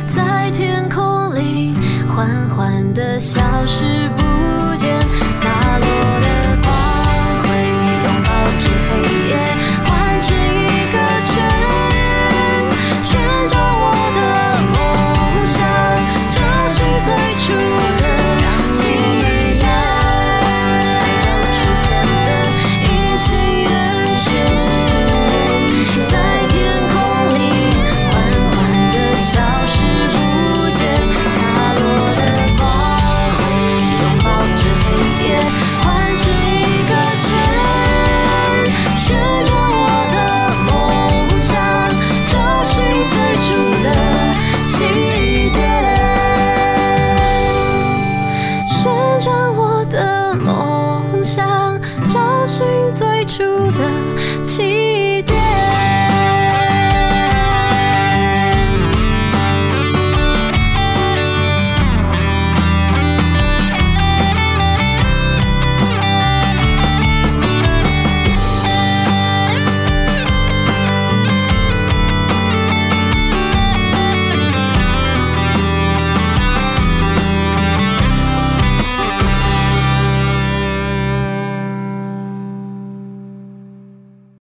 [0.07, 1.73] 在天空里
[2.07, 4.26] 缓缓的消失不